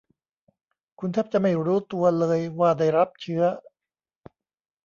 [0.99, 3.43] คุณแทบจะไม่รู้ตัวเลยว่าได้รับเชื้อ